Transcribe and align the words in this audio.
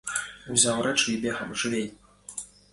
Узяў 0.53 0.81
рэчы 0.87 1.05
і 1.13 1.19
бегам, 1.27 1.55
жывей!!! 1.65 1.87